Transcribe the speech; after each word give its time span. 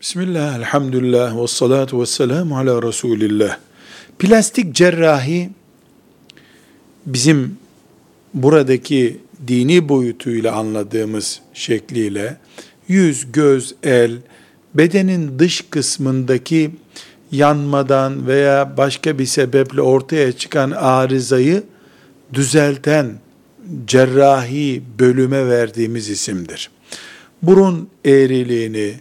Bismillah, 0.00 0.56
elhamdülillah, 0.58 1.42
ve 1.42 1.46
salatu 1.46 2.00
ve 2.00 2.06
selamu 2.06 2.58
ala 2.58 2.82
Resulillah. 2.82 3.58
Plastik 4.18 4.74
cerrahi 4.74 5.50
bizim 7.06 7.56
buradaki 8.34 9.20
dini 9.48 9.88
boyutuyla 9.88 10.54
anladığımız 10.54 11.40
şekliyle 11.54 12.36
yüz, 12.88 13.32
göz, 13.32 13.74
el, 13.82 14.16
bedenin 14.74 15.38
dış 15.38 15.64
kısmındaki 15.70 16.70
yanmadan 17.32 18.26
veya 18.26 18.76
başka 18.76 19.18
bir 19.18 19.26
sebeple 19.26 19.82
ortaya 19.82 20.32
çıkan 20.32 20.70
arızayı 20.70 21.62
düzelten 22.34 23.12
cerrahi 23.86 24.82
bölüme 24.98 25.48
verdiğimiz 25.48 26.08
isimdir. 26.08 26.70
Burun 27.42 27.88
eğriliğini, 28.04 28.94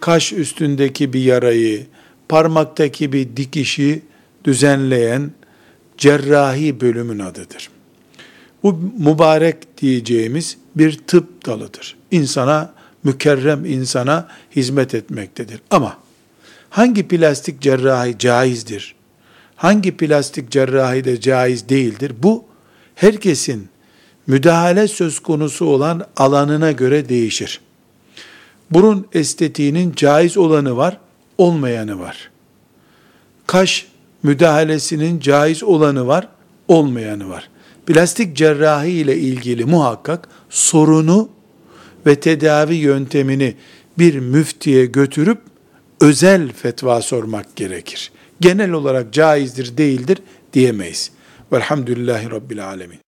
kaş 0.00 0.32
üstündeki 0.32 1.12
bir 1.12 1.20
yarayı, 1.20 1.86
parmaktaki 2.28 3.12
bir 3.12 3.36
dikişi 3.36 4.02
düzenleyen 4.44 5.30
cerrahi 5.98 6.80
bölümün 6.80 7.18
adıdır. 7.18 7.70
Bu 8.62 8.80
mübarek 8.98 9.78
diyeceğimiz 9.78 10.56
bir 10.76 10.98
tıp 10.98 11.46
dalıdır. 11.46 11.96
İnsana, 12.10 12.72
mükerrem 13.04 13.64
insana 13.64 14.28
hizmet 14.56 14.94
etmektedir. 14.94 15.60
Ama 15.70 15.98
hangi 16.70 17.08
plastik 17.08 17.60
cerrahi 17.60 18.18
caizdir? 18.18 18.94
Hangi 19.56 19.96
plastik 19.96 20.50
cerrahi 20.50 21.04
de 21.04 21.20
caiz 21.20 21.68
değildir? 21.68 22.12
Bu 22.22 22.44
herkesin 22.94 23.68
müdahale 24.26 24.88
söz 24.88 25.20
konusu 25.20 25.64
olan 25.64 26.06
alanına 26.16 26.72
göre 26.72 27.08
değişir. 27.08 27.60
Burun 28.70 29.06
estetiğinin 29.12 29.92
caiz 29.96 30.36
olanı 30.36 30.76
var, 30.76 31.00
olmayanı 31.38 32.00
var. 32.00 32.30
Kaş 33.46 33.86
müdahalesinin 34.22 35.20
caiz 35.20 35.62
olanı 35.62 36.06
var, 36.06 36.28
olmayanı 36.68 37.28
var. 37.28 37.48
Plastik 37.86 38.36
cerrahi 38.36 38.90
ile 38.90 39.16
ilgili 39.16 39.64
muhakkak 39.64 40.28
sorunu 40.50 41.28
ve 42.06 42.20
tedavi 42.20 42.74
yöntemini 42.74 43.54
bir 43.98 44.18
müftiye 44.18 44.86
götürüp 44.86 45.38
özel 46.00 46.52
fetva 46.52 47.02
sormak 47.02 47.56
gerekir. 47.56 48.12
Genel 48.40 48.70
olarak 48.70 49.12
caizdir, 49.12 49.76
değildir 49.76 50.18
diyemeyiz. 50.52 51.10
Velhamdülillahi 51.52 52.30
Rabbil 52.30 52.66
Alemin. 52.66 53.07